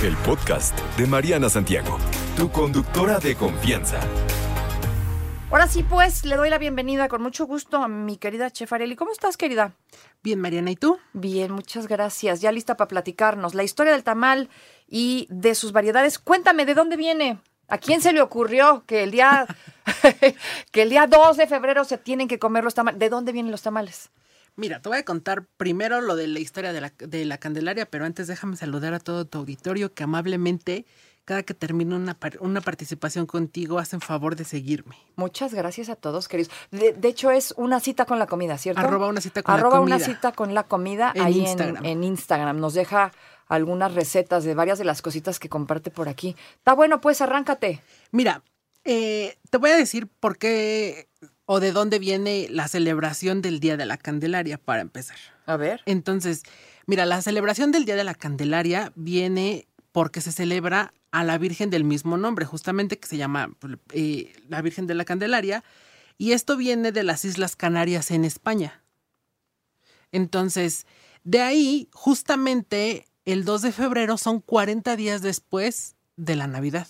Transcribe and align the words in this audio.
El 0.00 0.16
podcast 0.18 0.78
de 0.96 1.08
Mariana 1.08 1.48
Santiago, 1.48 1.98
tu 2.36 2.52
conductora 2.52 3.18
de 3.18 3.34
confianza. 3.34 3.98
Ahora 5.50 5.66
sí, 5.66 5.82
pues, 5.82 6.24
le 6.24 6.36
doy 6.36 6.50
la 6.50 6.58
bienvenida 6.58 7.08
con 7.08 7.20
mucho 7.20 7.46
gusto 7.46 7.78
a 7.78 7.88
mi 7.88 8.16
querida 8.16 8.48
Chef 8.48 8.72
Areli. 8.72 8.94
¿Cómo 8.94 9.10
estás, 9.10 9.36
querida? 9.36 9.72
Bien, 10.22 10.40
Mariana, 10.40 10.70
¿y 10.70 10.76
tú? 10.76 11.00
Bien, 11.14 11.50
muchas 11.50 11.88
gracias. 11.88 12.40
Ya 12.40 12.52
lista 12.52 12.76
para 12.76 12.86
platicarnos 12.86 13.56
la 13.56 13.64
historia 13.64 13.90
del 13.90 14.04
tamal 14.04 14.50
y 14.86 15.26
de 15.30 15.56
sus 15.56 15.72
variedades. 15.72 16.20
Cuéntame, 16.20 16.64
¿de 16.64 16.74
dónde 16.74 16.96
viene? 16.96 17.40
¿A 17.66 17.78
quién 17.78 18.00
se 18.00 18.12
le 18.12 18.22
ocurrió 18.22 18.84
que 18.86 19.02
el 19.02 19.10
día 19.10 19.48
que 20.70 20.82
el 20.82 20.90
día 20.90 21.08
2 21.08 21.36
de 21.36 21.48
febrero 21.48 21.82
se 21.82 21.98
tienen 21.98 22.28
que 22.28 22.38
comer 22.38 22.62
los 22.62 22.74
tamales? 22.74 23.00
¿De 23.00 23.08
dónde 23.08 23.32
vienen 23.32 23.50
los 23.50 23.62
tamales? 23.62 24.10
Mira, 24.58 24.82
te 24.82 24.88
voy 24.88 24.98
a 24.98 25.04
contar 25.04 25.44
primero 25.56 26.00
lo 26.00 26.16
de 26.16 26.26
la 26.26 26.40
historia 26.40 26.72
de 26.72 26.80
la, 26.80 26.92
de 26.98 27.24
la 27.24 27.38
Candelaria, 27.38 27.86
pero 27.86 28.04
antes 28.04 28.26
déjame 28.26 28.56
saludar 28.56 28.92
a 28.92 28.98
todo 28.98 29.24
tu 29.24 29.38
auditorio 29.38 29.94
que 29.94 30.02
amablemente, 30.02 30.84
cada 31.24 31.44
que 31.44 31.54
termino 31.54 31.94
una, 31.94 32.18
una 32.40 32.60
participación 32.60 33.26
contigo, 33.26 33.78
hacen 33.78 34.00
favor 34.00 34.34
de 34.34 34.44
seguirme. 34.44 34.96
Muchas 35.14 35.54
gracias 35.54 35.88
a 35.90 35.94
todos, 35.94 36.26
queridos. 36.26 36.52
De, 36.72 36.92
de 36.92 37.08
hecho, 37.08 37.30
es 37.30 37.54
una 37.56 37.78
cita 37.78 38.04
con 38.04 38.18
la 38.18 38.26
comida, 38.26 38.58
¿cierto? 38.58 38.80
Arroba 38.80 39.06
una 39.06 39.20
cita 39.20 39.44
con 39.44 39.54
la 39.54 39.60
Arroba 39.60 39.78
una 39.78 39.96
comida. 39.96 40.06
cita 40.14 40.32
con 40.32 40.54
la 40.54 40.64
comida 40.64 41.12
En 41.14 41.22
ahí 41.22 41.38
Instagram. 41.38 41.84
En, 41.84 41.90
en 41.92 42.04
Instagram. 42.04 42.58
Nos 42.58 42.74
deja 42.74 43.12
algunas 43.46 43.94
recetas 43.94 44.42
de 44.42 44.54
varias 44.54 44.78
de 44.80 44.86
las 44.86 45.02
cositas 45.02 45.38
que 45.38 45.48
comparte 45.48 45.92
por 45.92 46.08
aquí. 46.08 46.34
Está 46.56 46.72
bueno, 46.72 47.00
pues 47.00 47.20
arráncate. 47.20 47.80
Mira, 48.10 48.42
eh, 48.84 49.38
te 49.50 49.58
voy 49.58 49.70
a 49.70 49.76
decir 49.76 50.08
por 50.08 50.36
qué 50.36 51.06
o 51.50 51.60
de 51.60 51.72
dónde 51.72 51.98
viene 51.98 52.46
la 52.50 52.68
celebración 52.68 53.40
del 53.40 53.58
Día 53.58 53.78
de 53.78 53.86
la 53.86 53.96
Candelaria, 53.96 54.58
para 54.58 54.82
empezar. 54.82 55.16
A 55.46 55.56
ver. 55.56 55.80
Entonces, 55.86 56.42
mira, 56.84 57.06
la 57.06 57.22
celebración 57.22 57.72
del 57.72 57.86
Día 57.86 57.96
de 57.96 58.04
la 58.04 58.14
Candelaria 58.14 58.92
viene 58.96 59.66
porque 59.90 60.20
se 60.20 60.30
celebra 60.30 60.92
a 61.10 61.24
la 61.24 61.38
Virgen 61.38 61.70
del 61.70 61.84
mismo 61.84 62.18
nombre, 62.18 62.44
justamente 62.44 62.98
que 62.98 63.08
se 63.08 63.16
llama 63.16 63.56
eh, 63.94 64.30
la 64.46 64.60
Virgen 64.60 64.86
de 64.86 64.94
la 64.94 65.06
Candelaria, 65.06 65.64
y 66.18 66.32
esto 66.32 66.58
viene 66.58 66.92
de 66.92 67.02
las 67.02 67.24
Islas 67.24 67.56
Canarias 67.56 68.10
en 68.10 68.26
España. 68.26 68.82
Entonces, 70.12 70.86
de 71.24 71.40
ahí, 71.40 71.88
justamente 71.94 73.06
el 73.24 73.46
2 73.46 73.62
de 73.62 73.72
febrero 73.72 74.18
son 74.18 74.40
40 74.40 74.96
días 74.96 75.22
después 75.22 75.96
de 76.16 76.36
la 76.36 76.46
Navidad. 76.46 76.88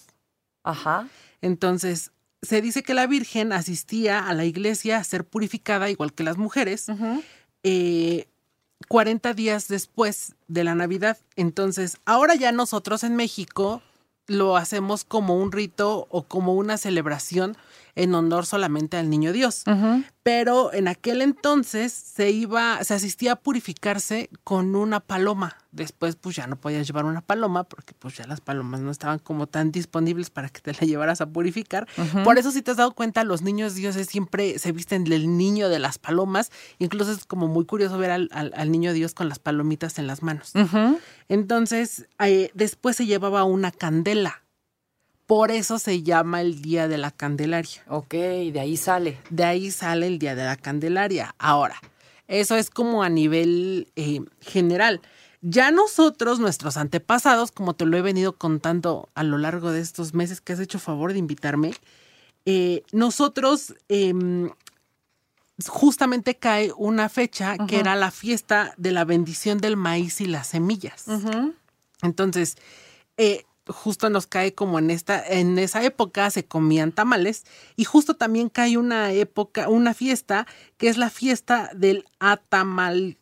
Ajá. 0.64 1.06
Entonces, 1.42 2.10
se 2.42 2.62
dice 2.62 2.82
que 2.82 2.94
la 2.94 3.06
Virgen 3.06 3.52
asistía 3.52 4.26
a 4.26 4.34
la 4.34 4.44
iglesia 4.44 4.98
a 4.98 5.04
ser 5.04 5.24
purificada, 5.24 5.90
igual 5.90 6.12
que 6.12 6.22
las 6.22 6.36
mujeres, 6.36 6.86
eh, 7.64 8.26
40 8.86 9.34
días 9.34 9.68
después 9.68 10.34
de 10.46 10.64
la 10.64 10.74
Navidad. 10.74 11.18
Entonces, 11.36 11.98
ahora 12.04 12.36
ya 12.36 12.52
nosotros 12.52 13.02
en 13.02 13.16
México 13.16 13.82
lo 14.28 14.56
hacemos 14.56 15.04
como 15.04 15.36
un 15.36 15.50
rito 15.50 16.06
o 16.10 16.22
como 16.22 16.54
una 16.54 16.76
celebración 16.76 17.56
en 17.98 18.14
honor 18.14 18.46
solamente 18.46 18.96
al 18.96 19.10
niño 19.10 19.32
Dios. 19.32 19.62
Pero 20.22 20.72
en 20.74 20.88
aquel 20.88 21.22
entonces 21.22 21.92
se 21.92 22.30
iba, 22.30 22.82
se 22.84 22.92
asistía 22.94 23.32
a 23.32 23.36
purificarse 23.36 24.28
con 24.44 24.76
una 24.76 25.00
paloma. 25.00 25.56
Después, 25.72 26.16
pues 26.16 26.36
ya 26.36 26.46
no 26.46 26.56
podías 26.56 26.86
llevar 26.86 27.04
una 27.06 27.20
paloma 27.22 27.64
porque 27.64 27.94
pues 27.98 28.16
ya 28.16 28.26
las 28.26 28.40
palomas 28.40 28.80
no 28.80 28.90
estaban 28.90 29.18
como 29.18 29.46
tan 29.46 29.70
disponibles 29.72 30.28
para 30.30 30.48
que 30.48 30.60
te 30.60 30.72
la 30.72 30.80
llevaras 30.80 31.20
a 31.20 31.26
purificar. 31.26 31.86
Por 32.24 32.36
eso, 32.38 32.50
si 32.50 32.60
te 32.62 32.70
has 32.72 32.76
dado 32.76 32.92
cuenta, 32.92 33.24
los 33.24 33.42
niños 33.42 33.74
dioses 33.74 34.06
siempre 34.08 34.58
se 34.58 34.72
visten 34.72 35.04
del 35.04 35.36
niño 35.38 35.68
de 35.68 35.78
las 35.78 35.98
palomas. 35.98 36.50
Incluso 36.78 37.12
es 37.12 37.24
como 37.24 37.48
muy 37.48 37.64
curioso 37.64 37.96
ver 37.98 38.10
al, 38.10 38.28
al- 38.32 38.52
al 38.56 38.70
niño 38.70 38.92
Dios 38.92 39.14
con 39.14 39.28
las 39.28 39.38
palomitas 39.38 39.98
en 39.98 40.06
las 40.06 40.22
manos. 40.22 40.52
Entonces, 41.28 42.06
eh, 42.20 42.50
después 42.54 42.96
se 42.96 43.06
llevaba 43.06 43.44
una 43.44 43.70
candela. 43.70 44.42
Por 45.28 45.50
eso 45.50 45.78
se 45.78 46.02
llama 46.02 46.40
el 46.40 46.62
Día 46.62 46.88
de 46.88 46.96
la 46.96 47.10
Candelaria. 47.10 47.84
Ok, 47.86 48.14
de 48.14 48.60
ahí 48.60 48.78
sale. 48.78 49.18
De 49.28 49.44
ahí 49.44 49.70
sale 49.70 50.06
el 50.06 50.18
Día 50.18 50.34
de 50.34 50.46
la 50.46 50.56
Candelaria. 50.56 51.34
Ahora, 51.36 51.76
eso 52.28 52.56
es 52.56 52.70
como 52.70 53.02
a 53.02 53.10
nivel 53.10 53.92
eh, 53.94 54.22
general. 54.40 55.02
Ya 55.42 55.70
nosotros, 55.70 56.40
nuestros 56.40 56.78
antepasados, 56.78 57.52
como 57.52 57.74
te 57.74 57.84
lo 57.84 57.98
he 57.98 58.00
venido 58.00 58.32
contando 58.32 59.10
a 59.14 59.22
lo 59.22 59.36
largo 59.36 59.70
de 59.70 59.82
estos 59.82 60.14
meses 60.14 60.40
que 60.40 60.54
has 60.54 60.60
hecho 60.60 60.78
favor 60.78 61.12
de 61.12 61.18
invitarme, 61.18 61.74
eh, 62.46 62.82
nosotros 62.92 63.74
em, 63.90 64.48
justamente 65.66 66.36
cae 66.36 66.72
una 66.74 67.10
fecha 67.10 67.58
que 67.66 67.80
era 67.80 67.96
la 67.96 68.10
fiesta 68.10 68.72
de 68.78 68.92
la 68.92 69.04
bendición 69.04 69.58
del 69.58 69.76
maíz 69.76 70.22
y 70.22 70.24
las 70.26 70.46
semillas. 70.46 71.04
Entonces, 72.00 72.56
eh, 73.18 73.44
justo 73.68 74.10
nos 74.10 74.26
cae 74.26 74.54
como 74.54 74.78
en 74.78 74.90
esta, 74.90 75.24
en 75.26 75.58
esa 75.58 75.82
época 75.82 76.30
se 76.30 76.44
comían 76.44 76.92
tamales 76.92 77.44
y 77.76 77.84
justo 77.84 78.14
también 78.14 78.48
cae 78.48 78.76
una 78.76 79.12
época, 79.12 79.68
una 79.68 79.94
fiesta 79.94 80.46
que 80.76 80.88
es 80.88 80.96
la 80.96 81.10
fiesta 81.10 81.70
del 81.74 82.04
Atamal, 82.18 83.16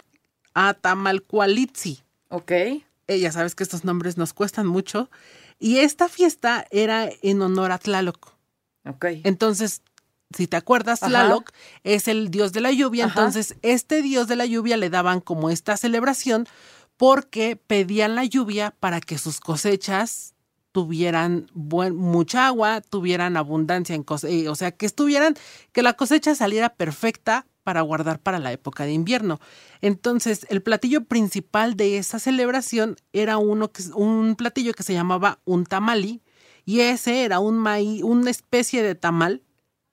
Atamalcualitzi. 0.54 2.02
Ok. 2.28 2.50
Eh, 2.50 3.20
ya 3.20 3.32
sabes 3.32 3.54
que 3.54 3.62
estos 3.62 3.84
nombres 3.84 4.16
nos 4.16 4.32
cuestan 4.32 4.66
mucho. 4.66 5.10
Y 5.58 5.78
esta 5.78 6.08
fiesta 6.08 6.66
era 6.70 7.08
en 7.22 7.40
honor 7.40 7.72
a 7.72 7.78
Tlaloc. 7.78 8.32
Ok. 8.84 9.06
Entonces, 9.24 9.82
si 10.36 10.46
te 10.46 10.56
acuerdas, 10.56 11.02
Ajá. 11.02 11.10
Tlaloc 11.10 11.50
es 11.84 12.08
el 12.08 12.30
dios 12.30 12.52
de 12.52 12.60
la 12.60 12.72
lluvia. 12.72 13.06
Ajá. 13.06 13.14
Entonces, 13.20 13.56
este 13.62 14.02
dios 14.02 14.28
de 14.28 14.36
la 14.36 14.46
lluvia 14.46 14.76
le 14.76 14.90
daban 14.90 15.20
como 15.20 15.50
esta 15.50 15.76
celebración 15.76 16.46
porque 16.96 17.56
pedían 17.56 18.14
la 18.14 18.24
lluvia 18.24 18.74
para 18.80 19.00
que 19.00 19.18
sus 19.18 19.40
cosechas 19.40 20.34
tuvieran 20.76 21.50
buen, 21.54 21.96
mucha 21.96 22.46
agua, 22.48 22.82
tuvieran 22.82 23.38
abundancia 23.38 23.94
en 23.94 24.02
cose- 24.02 24.28
eh, 24.42 24.50
o 24.50 24.54
sea, 24.54 24.72
que 24.72 24.84
estuvieran, 24.84 25.34
que 25.72 25.80
la 25.82 25.94
cosecha 25.94 26.34
saliera 26.34 26.68
perfecta 26.74 27.46
para 27.64 27.80
guardar 27.80 28.18
para 28.18 28.38
la 28.38 28.52
época 28.52 28.84
de 28.84 28.92
invierno. 28.92 29.40
Entonces, 29.80 30.46
el 30.50 30.60
platillo 30.60 31.04
principal 31.04 31.78
de 31.78 31.96
esa 31.96 32.18
celebración 32.18 32.96
era 33.14 33.38
uno 33.38 33.72
que, 33.72 33.84
un 33.94 34.36
platillo 34.36 34.74
que 34.74 34.82
se 34.82 34.92
llamaba 34.92 35.38
un 35.46 35.64
tamali, 35.64 36.20
y 36.66 36.80
ese 36.80 37.24
era 37.24 37.38
un 37.40 37.56
maíz, 37.56 38.02
una 38.02 38.28
especie 38.30 38.82
de 38.82 38.94
tamal 38.94 39.40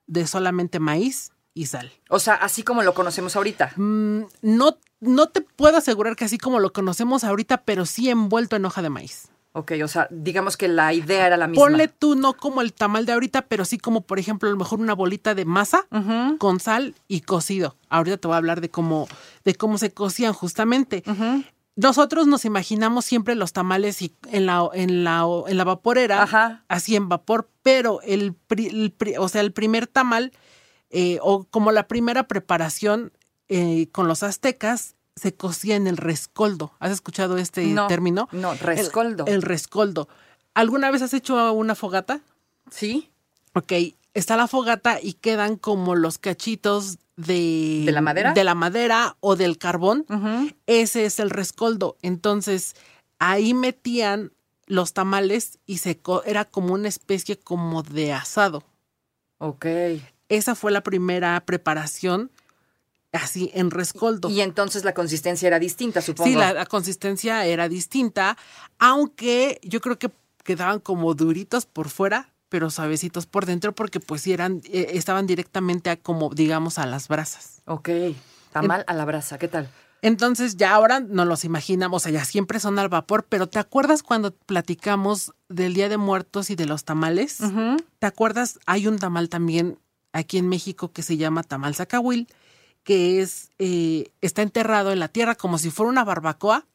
de 0.06 0.28
solamente 0.28 0.80
maíz 0.82 1.32
y 1.54 1.68
sal. 1.68 1.94
O 2.10 2.20
sea, 2.20 2.34
así 2.34 2.62
como 2.64 2.84
lo 2.84 2.94
conocemos 2.94 3.38
ahorita. 3.38 3.72
Mm, 3.78 4.24
no, 4.42 4.78
no 5.00 5.30
te 5.30 5.40
puedo 5.40 5.78
asegurar 5.78 6.18
que 6.18 6.26
así 6.26 6.38
como 6.38 6.60
lo 6.60 6.74
conocemos 6.74 7.24
ahorita, 7.24 7.64
pero 7.64 7.86
sí 7.86 8.10
envuelto 8.10 8.58
en 8.58 8.66
hoja 8.66 8.82
de 8.82 8.90
maíz. 8.90 9.30
Ok, 9.56 9.74
o 9.84 9.88
sea, 9.88 10.08
digamos 10.09 10.58
que 10.58 10.68
la 10.68 10.94
idea 10.94 11.28
era 11.28 11.38
la 11.38 11.47
misma. 11.47 11.64
Ponle 11.66 11.88
tú 11.88 12.16
no 12.16 12.34
como 12.34 12.62
el 12.62 12.74
tamal 12.74 13.06
de 13.06 13.14
ahorita, 13.14 13.44
pero 13.44 13.66
sí 13.66 13.78
como, 13.78 14.02
por 14.02 14.18
ejemplo, 14.18 14.50
a 14.50 14.52
lo 14.52 14.58
mejor 14.58 14.80
una 14.80 14.96
bolita 14.96 15.36
de 15.36 15.46
masa 15.46 15.86
con 16.40 16.59
sal 16.59 16.96
y 17.08 17.22
cocido. 17.22 17.75
Ahorita 17.90 18.18
te 18.18 18.28
voy 18.28 18.34
a 18.34 18.38
hablar 18.38 18.62
de 18.62 18.69
cómo, 18.69 19.08
de 19.46 19.53
cómo 19.53 19.78
se 19.78 19.91
cocían 19.94 20.34
justamente. 20.34 21.03
Nosotros 21.75 22.28
nos 22.28 22.46
imaginamos 22.46 23.06
siempre 23.06 23.34
los 23.36 23.52
tamales 23.53 24.02
y 24.02 24.14
en 24.32 24.46
la, 24.46 24.67
en 24.73 25.03
la, 25.03 25.23
en 25.47 25.58
la 25.58 25.64
vaporera, 25.64 26.22
Ajá. 26.23 26.64
así 26.67 26.96
en 26.96 27.09
vapor, 27.09 27.50
pero 27.64 28.00
el, 28.02 28.34
pri- 28.34 28.67
el 28.67 28.91
pri- 28.91 29.17
o 29.17 29.28
sea, 29.28 29.41
el 29.41 29.53
primer 29.53 29.88
tamal, 29.88 30.32
eh, 30.91 31.17
o 31.22 31.46
como 31.46 31.72
la 31.72 31.88
primera 31.88 32.28
preparación 32.28 33.11
eh, 33.50 33.88
con 33.91 34.08
los 34.08 34.22
aztecas, 34.22 34.96
se 35.16 35.34
cocía 35.34 35.76
en 35.76 35.88
el 35.88 35.98
rescoldo. 35.98 36.74
¿Has 36.80 36.92
escuchado 36.92 37.38
este 37.38 37.66
No, 37.68 37.88
término? 37.88 38.28
no, 38.32 38.54
rescoldo. 38.56 39.26
El, 39.28 39.42
rescoldo. 39.42 40.08
¿Alguna 40.54 40.92
vez 40.92 41.02
has 41.02 41.14
hecho 41.14 41.54
una 41.54 41.76
fogata? 41.76 42.22
Sí. 42.72 43.10
Ok, 43.54 43.72
está 44.14 44.38
la 44.38 44.48
fogata 44.48 45.00
y 45.02 45.14
quedan 45.14 45.58
como 45.58 45.96
los 45.96 46.18
cachitos 46.18 46.98
de... 47.16 47.84
¿De 47.86 47.92
la 47.92 48.02
madera? 48.02 48.34
De 48.34 48.44
la 48.44 48.56
madera 48.56 49.16
o 49.20 49.36
del 49.36 49.58
carbón. 49.58 50.06
Ese 50.66 51.06
es 51.06 51.20
el 51.20 51.30
rescoldo. 51.30 51.96
Entonces, 52.02 52.76
ahí 53.20 53.54
metían 53.54 54.32
los 54.66 54.94
tamales 54.94 55.60
y 55.68 55.78
se 55.80 55.98
co- 56.00 56.24
era 56.24 56.46
como 56.46 56.74
una 56.74 56.88
especie 56.88 57.38
como 57.38 57.84
de 57.84 58.14
asado. 58.14 58.64
Ok. 59.38 59.66
Esa 60.30 60.56
fue 60.56 60.72
la 60.72 60.82
primera 60.82 61.40
preparación 61.46 62.32
así 63.14 63.52
en 63.54 63.72
rescoldo. 63.72 64.30
Y 64.30 64.42
entonces 64.42 64.84
la 64.84 64.94
consistencia 64.94 65.48
era 65.48 65.60
distinta, 65.60 66.02
supongo. 66.02 66.30
Sí, 66.30 66.36
la, 66.36 66.54
la 66.54 66.66
consistencia 66.66 67.46
era 67.46 67.70
distinta, 67.70 68.38
aunque 68.80 69.60
yo 69.64 69.80
creo 69.82 69.98
que 69.98 70.12
quedaban 70.44 70.80
como 70.80 71.14
duritos 71.14 71.66
por 71.66 71.90
fuera, 71.90 72.34
pero 72.50 72.70
suavecitos 72.70 73.26
por 73.26 73.46
dentro, 73.46 73.74
porque 73.74 74.00
pues 74.00 74.22
sí 74.22 74.34
eran, 74.34 74.62
eh, 74.66 74.92
estaban 74.94 75.26
directamente 75.26 75.90
a 75.90 75.96
como, 75.98 76.30
digamos, 76.30 76.78
a 76.78 76.86
las 76.86 77.08
brasas. 77.08 77.62
Ok. 77.66 77.90
Tamal 78.52 78.84
a 78.86 78.94
la 78.94 79.06
brasa, 79.06 79.40
¿qué 79.40 79.48
tal? 79.48 79.70
Entonces 80.04 80.58
ya 80.58 80.76
ahora 80.76 81.00
no 81.00 81.24
los 81.24 81.46
imaginamos, 81.46 82.02
o 82.02 82.04
sea, 82.04 82.12
ya 82.12 82.26
siempre 82.26 82.60
son 82.60 82.78
al 82.78 82.90
vapor, 82.90 83.26
pero 83.30 83.48
¿te 83.48 83.58
acuerdas 83.58 84.04
cuando 84.04 84.36
platicamos 84.36 85.32
del 85.48 85.74
Día 85.74 85.88
de 85.88 85.98
Muertos 85.98 86.50
y 86.50 86.56
de 86.56 86.66
los 86.66 86.84
tamales? 86.84 87.40
¿Te 88.00 88.06
acuerdas? 88.06 88.60
Hay 88.66 88.86
un 88.86 89.00
tamal 89.00 89.30
también 89.30 89.80
aquí 90.12 90.38
en 90.38 90.50
México 90.50 90.92
que 90.92 91.04
se 91.04 91.16
llama 91.16 91.42
tamal 91.42 91.74
zacahuil, 91.74 92.28
que 92.84 93.22
es, 93.22 93.52
eh, 93.59 94.12
está 94.22 94.41
enterrado 94.41 94.91
en 94.91 95.00
la 95.00 95.08
tierra 95.08 95.35
como 95.35 95.58
si 95.58 95.72
fuera 95.72 95.90
una 95.90 96.03
barbacoa. 96.03 96.68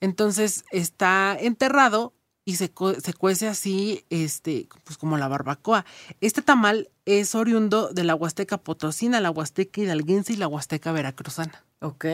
Entonces 0.00 0.64
está 0.70 1.36
enterrado 1.38 2.12
y 2.44 2.56
se, 2.56 2.72
se 3.02 3.12
cuece 3.14 3.48
así, 3.48 4.04
este, 4.08 4.68
pues 4.84 4.98
como 4.98 5.18
la 5.18 5.26
barbacoa. 5.26 5.84
Este 6.20 6.42
tamal 6.42 6.90
es 7.04 7.34
oriundo 7.34 7.88
de 7.88 8.04
la 8.04 8.14
Huasteca 8.14 8.58
Potosina, 8.58 9.20
la 9.20 9.30
Huasteca 9.30 9.80
Hidalguense 9.80 10.32
y 10.32 10.36
la 10.36 10.46
Huasteca 10.46 10.92
Veracruzana. 10.92 11.64
Ok. 11.80 12.04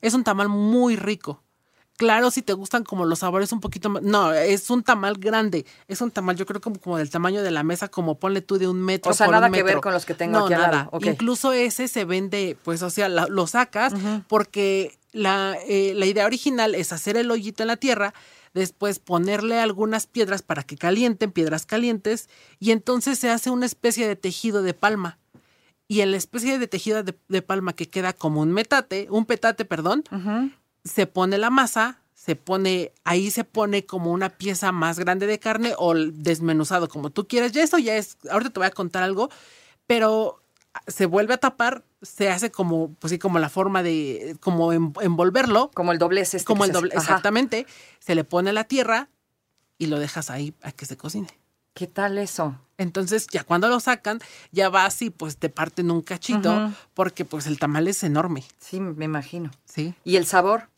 Es 0.00 0.14
un 0.14 0.24
tamal 0.24 0.48
muy 0.48 0.96
rico. 0.96 1.42
Claro, 1.98 2.30
si 2.30 2.42
te 2.42 2.52
gustan 2.54 2.84
como 2.84 3.04
los 3.04 3.20
sabores 3.20 3.52
un 3.52 3.60
poquito 3.60 3.88
más. 3.90 4.02
No, 4.02 4.32
es 4.32 4.70
un 4.70 4.82
tamal 4.82 5.18
grande. 5.18 5.66
Es 5.88 6.00
un 6.00 6.10
tamal, 6.10 6.36
yo 6.36 6.46
creo, 6.46 6.60
como, 6.60 6.80
como 6.80 6.96
del 6.98 7.10
tamaño 7.10 7.42
de 7.42 7.50
la 7.50 7.62
mesa, 7.62 7.88
como 7.88 8.18
ponle 8.18 8.40
tú 8.40 8.58
de 8.58 8.66
un 8.66 8.80
metro. 8.82 9.10
O 9.10 9.14
sea, 9.14 9.26
por 9.26 9.34
nada 9.34 9.46
un 9.48 9.52
que 9.52 9.62
ver 9.62 9.80
con 9.80 9.92
los 9.92 10.04
que 10.04 10.14
tengo 10.14 10.38
no, 10.38 10.44
aquí 10.46 10.54
al 10.54 10.60
nada. 10.62 10.72
lado. 10.72 10.90
Incluso 11.12 11.52
ese 11.52 11.86
se 11.88 12.04
vende, 12.04 12.56
pues, 12.64 12.82
o 12.82 12.90
sea, 12.90 13.08
la- 13.08 13.26
lo 13.28 13.46
sacas 13.46 13.92
porque 14.26 14.98
la, 15.12 15.56
eh, 15.68 15.92
la 15.94 16.06
idea 16.06 16.24
original 16.26 16.74
es 16.74 16.92
hacer 16.92 17.16
el 17.16 17.30
hoyito 17.30 17.62
en 17.62 17.66
la 17.68 17.76
tierra, 17.76 18.14
después 18.54 18.98
ponerle 18.98 19.60
algunas 19.60 20.06
piedras 20.06 20.42
para 20.42 20.62
que 20.62 20.76
calienten, 20.76 21.30
piedras 21.30 21.66
calientes, 21.66 22.28
y 22.58 22.70
entonces 22.72 23.18
se 23.18 23.30
hace 23.30 23.50
una 23.50 23.66
especie 23.66 24.08
de 24.08 24.16
tejido 24.16 24.62
de 24.62 24.74
palma. 24.74 25.18
Y 25.88 26.00
en 26.00 26.10
la 26.10 26.16
especie 26.16 26.58
de 26.58 26.66
tejido 26.68 27.02
de, 27.02 27.14
de 27.28 27.42
palma 27.42 27.74
que 27.74 27.88
queda 27.88 28.14
como 28.14 28.40
un 28.40 28.50
metate, 28.52 29.08
un 29.10 29.26
petate, 29.26 29.66
perdón, 29.66 30.04
se 30.84 31.06
pone 31.06 31.38
la 31.38 31.50
masa, 31.50 31.98
se 32.14 32.36
pone, 32.36 32.92
ahí 33.04 33.30
se 33.30 33.44
pone 33.44 33.84
como 33.86 34.10
una 34.12 34.30
pieza 34.30 34.70
más 34.72 34.98
grande 34.98 35.26
de 35.26 35.38
carne 35.38 35.74
o 35.78 35.94
desmenuzado, 35.94 36.88
como 36.88 37.10
tú 37.10 37.26
quieras. 37.26 37.52
Ya 37.52 37.62
eso 37.62 37.78
ya 37.78 37.96
es, 37.96 38.16
ahorita 38.30 38.50
te 38.50 38.60
voy 38.60 38.66
a 38.66 38.70
contar 38.70 39.02
algo, 39.02 39.28
pero 39.86 40.42
se 40.86 41.06
vuelve 41.06 41.34
a 41.34 41.38
tapar, 41.38 41.84
se 42.00 42.30
hace 42.30 42.50
como, 42.50 42.94
pues 42.94 43.10
sí, 43.10 43.18
como 43.18 43.38
la 43.38 43.48
forma 43.48 43.82
de, 43.82 44.36
como 44.40 44.72
en- 44.72 44.92
envolverlo, 45.00 45.70
Como 45.74 45.92
el 45.92 45.98
doblez 45.98 46.34
este. 46.34 46.46
como 46.46 46.64
el 46.64 46.72
doble, 46.72 46.94
exactamente, 46.94 47.66
se 48.00 48.14
le 48.14 48.24
pone 48.24 48.52
la 48.52 48.64
tierra 48.64 49.08
y 49.78 49.86
lo 49.86 49.98
dejas 49.98 50.30
ahí 50.30 50.54
a 50.62 50.72
que 50.72 50.86
se 50.86 50.96
cocine. 50.96 51.28
¿Qué 51.74 51.86
tal 51.86 52.18
eso? 52.18 52.58
Entonces, 52.78 53.26
ya 53.32 53.44
cuando 53.44 53.68
lo 53.68 53.80
sacan, 53.80 54.20
ya 54.50 54.68
vas 54.68 55.00
y 55.02 55.10
pues 55.10 55.36
te 55.38 55.48
parten 55.48 55.90
un 55.90 56.02
cachito, 56.02 56.70
porque 56.94 57.24
pues 57.24 57.46
el 57.46 57.58
tamal 57.58 57.88
es 57.88 58.02
enorme, 58.02 58.44
Sí, 58.58 58.78
me 58.80 59.04
imagino. 59.04 59.50
¿sí? 59.64 59.94
¿Y 60.04 60.16
el 60.16 60.26
sabor? 60.26 60.68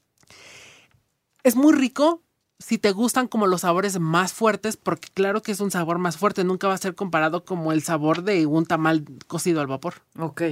Es 1.45 1.57
muy 1.57 1.75
rico 1.75 2.23
si 2.59 2.79
te 2.79 2.93
gustan 2.93 3.29
como 3.29 3.47
los 3.47 3.61
sabores 3.61 4.01
más 4.01 4.33
fuertes, 4.33 4.79
porque 4.79 5.09
claro 5.13 5.43
que 5.43 5.53
es 5.53 5.61
un 5.61 5.71
sabor 5.71 5.99
más 5.99 6.17
fuerte, 6.17 6.43
nunca 6.43 6.69
va 6.69 6.75
a 6.75 6.79
ser 6.79 6.95
comparado 6.95 7.45
como 7.45 7.73
el 7.73 7.83
sabor 7.83 8.23
de 8.23 8.47
un 8.47 8.65
tamal 8.65 9.05
cocido 9.27 9.61
al 9.61 9.67
vapor. 9.67 9.95
Ok. 10.19 10.43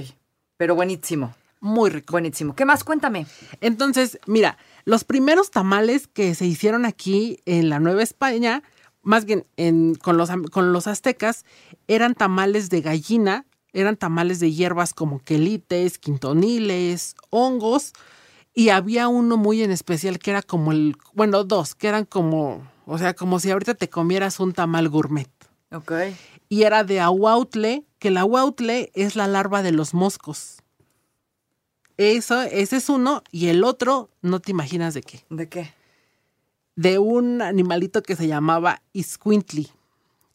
Pero 0.57 0.75
buenísimo. 0.75 1.33
Muy 1.59 1.89
rico. 1.89 2.11
Buenísimo. 2.11 2.55
¿Qué 2.55 2.65
más? 2.65 2.83
Cuéntame. 2.83 3.25
Entonces, 3.61 4.19
mira, 4.27 4.57
los 4.85 5.03
primeros 5.03 5.49
tamales 5.49 6.07
que 6.07 6.35
se 6.35 6.45
hicieron 6.45 6.85
aquí 6.85 7.39
en 7.45 7.69
la 7.69 7.79
Nueva 7.79 8.03
España, 8.03 8.61
más 9.01 9.25
bien 9.25 9.47
en- 9.57 9.95
con, 9.95 10.17
los, 10.17 10.29
con 10.51 10.73
los 10.73 10.85
aztecas, 10.85 11.45
eran 11.87 12.13
tamales 12.13 12.69
de 12.69 12.81
gallina, 12.81 13.45
eran 13.71 13.97
tamales 13.97 14.39
de 14.39 14.51
hierbas 14.51 14.93
como 14.93 15.19
quelites, 15.23 15.97
quintoniles, 15.97 17.15
hongos, 17.31 17.93
y 18.53 18.69
había 18.69 19.07
uno 19.07 19.37
muy 19.37 19.63
en 19.63 19.71
especial 19.71 20.19
que 20.19 20.31
era 20.31 20.41
como 20.41 20.71
el, 20.71 20.95
bueno, 21.13 21.43
dos, 21.43 21.75
que 21.75 21.87
eran 21.87 22.05
como, 22.05 22.61
o 22.85 22.97
sea, 22.97 23.13
como 23.13 23.39
si 23.39 23.51
ahorita 23.51 23.73
te 23.73 23.89
comieras 23.89 24.39
un 24.39 24.53
tamal 24.53 24.89
gourmet. 24.89 25.29
Ok. 25.71 25.91
Y 26.49 26.63
era 26.63 26.83
de 26.83 26.99
ahuautle, 26.99 27.83
que 27.97 28.09
el 28.09 28.17
ahuautle 28.17 28.91
es 28.93 29.15
la 29.15 29.27
larva 29.27 29.63
de 29.63 29.71
los 29.71 29.93
moscos. 29.93 30.61
Eso, 31.97 32.41
ese 32.41 32.77
es 32.77 32.89
uno, 32.89 33.23
y 33.31 33.47
el 33.47 33.63
otro, 33.63 34.09
no 34.21 34.39
te 34.39 34.51
imaginas 34.51 34.93
de 34.93 35.01
qué. 35.01 35.25
¿De 35.29 35.49
qué? 35.49 35.73
De 36.75 36.99
un 36.99 37.41
animalito 37.41 38.03
que 38.03 38.15
se 38.15 38.27
llamaba 38.27 38.81
Iscuintli, 38.93 39.69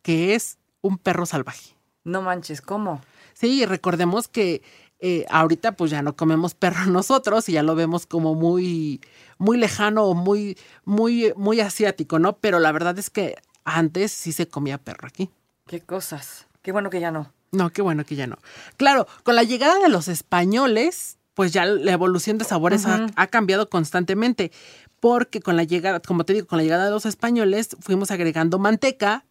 que 0.02 0.34
es 0.34 0.58
un 0.80 0.98
perro 0.98 1.26
salvaje. 1.26 1.76
No 2.04 2.22
manches, 2.22 2.60
¿cómo? 2.60 3.00
Sí, 3.34 3.62
y 3.62 3.66
recordemos 3.66 4.26
que 4.28 4.62
eh, 5.00 5.26
ahorita 5.30 5.72
pues 5.72 5.90
ya 5.90 6.02
no 6.02 6.16
comemos 6.16 6.54
perro 6.54 6.86
nosotros 6.90 7.48
y 7.48 7.52
ya 7.52 7.62
lo 7.62 7.74
vemos 7.74 8.06
como 8.06 8.34
muy, 8.34 9.00
muy 9.38 9.56
lejano 9.56 10.04
o 10.04 10.14
muy, 10.14 10.58
muy, 10.84 11.32
muy 11.36 11.60
asiático, 11.60 12.18
¿no? 12.18 12.36
Pero 12.38 12.58
la 12.58 12.72
verdad 12.72 12.98
es 12.98 13.10
que 13.10 13.36
antes 13.64 14.12
sí 14.12 14.32
se 14.32 14.48
comía 14.48 14.78
perro 14.78 15.06
aquí. 15.06 15.30
¿Qué 15.66 15.80
cosas? 15.80 16.46
Qué 16.62 16.72
bueno 16.72 16.90
que 16.90 17.00
ya 17.00 17.10
no. 17.10 17.32
No, 17.52 17.70
qué 17.70 17.82
bueno 17.82 18.04
que 18.04 18.16
ya 18.16 18.26
no. 18.26 18.38
Claro, 18.76 19.06
con 19.22 19.34
la 19.36 19.42
llegada 19.42 19.78
de 19.78 19.88
los 19.88 20.08
españoles, 20.08 21.18
pues 21.34 21.52
ya 21.52 21.64
la 21.64 21.92
evolución 21.92 22.36
de 22.36 22.44
sabores 22.44 22.84
ha, 22.86 23.06
ha 23.14 23.26
cambiado 23.28 23.70
constantemente, 23.70 24.52
porque 25.00 25.40
con 25.40 25.56
la 25.56 25.64
llegada, 25.64 26.00
como 26.00 26.24
te 26.24 26.34
digo, 26.34 26.46
con 26.46 26.58
la 26.58 26.64
llegada 26.64 26.86
de 26.86 26.90
los 26.90 27.06
españoles 27.06 27.76
fuimos 27.80 28.10
agregando 28.10 28.58
manteca, 28.58 29.24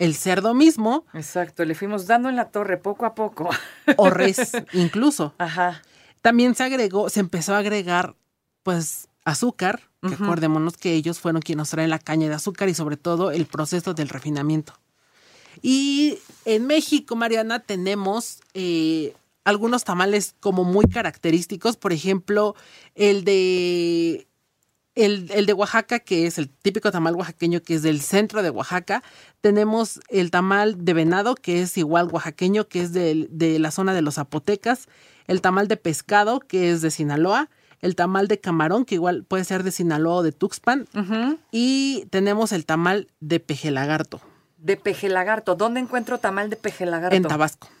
el 0.00 0.16
cerdo 0.16 0.54
mismo 0.54 1.04
Exacto, 1.14 1.64
le 1.64 1.76
fuimos 1.76 2.06
dando 2.08 2.28
en 2.28 2.34
la 2.34 2.46
torre 2.50 2.76
poco 2.78 3.06
a 3.06 3.14
poco. 3.14 3.48
o 3.96 4.10
res 4.10 4.52
incluso. 4.72 5.34
Ajá. 5.38 5.82
También 6.22 6.54
se 6.56 6.64
agregó, 6.64 7.08
se 7.08 7.20
empezó 7.20 7.54
a 7.54 7.58
agregar, 7.58 8.16
pues, 8.64 9.08
azúcar, 9.24 9.80
que 10.00 10.14
Ujú. 10.14 10.24
acordémonos 10.24 10.76
que 10.76 10.94
ellos 10.94 11.20
fueron 11.20 11.42
quienes 11.42 11.58
nos 11.60 11.70
traen 11.70 11.90
la 11.90 11.98
caña 11.98 12.28
de 12.28 12.34
azúcar 12.34 12.68
y 12.68 12.74
sobre 12.74 12.96
todo 12.96 13.30
el 13.30 13.46
proceso 13.46 13.94
del 13.94 14.08
refinamiento. 14.08 14.72
Y 15.62 16.18
en 16.46 16.66
México, 16.66 17.16
Mariana, 17.16 17.60
tenemos 17.60 18.40
eh, 18.54 19.14
algunos 19.44 19.84
tamales 19.84 20.34
como 20.40 20.64
muy 20.64 20.86
característicos, 20.86 21.76
por 21.76 21.92
ejemplo, 21.92 22.54
el 22.94 23.24
de 23.24 24.26
el, 25.04 25.30
el 25.32 25.46
de 25.46 25.52
Oaxaca, 25.52 25.98
que 26.00 26.26
es 26.26 26.38
el 26.38 26.48
típico 26.48 26.90
tamal 26.90 27.14
oaxaqueño, 27.14 27.60
que 27.62 27.74
es 27.74 27.82
del 27.82 28.00
centro 28.00 28.42
de 28.42 28.50
Oaxaca. 28.50 29.02
Tenemos 29.40 30.00
el 30.08 30.30
tamal 30.30 30.84
de 30.84 30.92
venado, 30.94 31.34
que 31.34 31.62
es 31.62 31.76
igual 31.78 32.08
oaxaqueño, 32.10 32.68
que 32.68 32.82
es 32.82 32.92
del- 32.92 33.28
de, 33.30 33.58
la 33.58 33.70
zona 33.70 33.94
de 33.94 34.02
los 34.02 34.14
zapotecas. 34.16 34.88
El 35.26 35.40
tamal 35.40 35.68
de 35.68 35.76
pescado, 35.76 36.40
que 36.40 36.70
es 36.70 36.80
de 36.82 36.90
Sinaloa. 36.90 37.48
El 37.80 37.96
tamal 37.96 38.28
de 38.28 38.38
camarón, 38.40 38.84
que 38.84 38.96
igual 38.96 39.24
puede 39.24 39.44
ser 39.44 39.62
de 39.62 39.70
Sinaloa 39.70 40.16
o 40.16 40.22
de 40.22 40.32
Tuxpan. 40.32 40.86
Y 41.50 42.04
tenemos 42.10 42.52
el 42.52 42.66
tamal 42.66 43.08
de 43.20 43.40
pejelagarto, 43.40 44.20
De 44.58 44.76
peje 44.76 45.08
lagarto. 45.08 45.54
¿Dónde 45.54 45.80
encuentro 45.80 46.18
tamal 46.18 46.50
de 46.50 46.56
peje 46.56 46.84
lagarto? 46.84 47.16
en 47.16 47.22
Tabasco. 47.22 47.68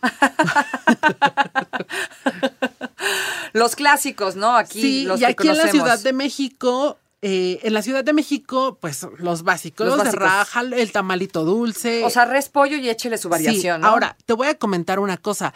Los 3.52 3.74
clásicos, 3.74 4.36
¿no? 4.36 4.56
Aquí 4.56 4.80
sí, 4.80 5.04
los 5.04 5.18
y 5.20 5.24
que 5.24 5.30
aquí 5.32 5.48
en 5.48 5.58
la. 5.58 5.68
Ciudad 5.68 5.98
de 5.98 6.12
México, 6.12 6.98
eh, 7.22 7.60
en 7.62 7.74
la 7.74 7.82
Ciudad 7.82 8.02
de 8.04 8.12
México, 8.12 8.78
pues 8.80 9.06
los 9.18 9.42
básicos, 9.42 9.86
Los 9.86 10.02
de 10.04 10.10
raja, 10.12 10.60
el 10.62 10.92
tamalito 10.92 11.44
dulce. 11.44 12.04
O 12.04 12.10
sea, 12.10 12.24
res 12.24 12.48
pollo 12.48 12.76
y 12.76 12.88
échele 12.88 13.18
su 13.18 13.28
variación, 13.28 13.76
Sí, 13.76 13.82
¿no? 13.82 13.88
Ahora, 13.88 14.16
te 14.24 14.32
voy 14.32 14.48
a 14.48 14.54
comentar 14.54 14.98
una 14.98 15.16
cosa. 15.16 15.52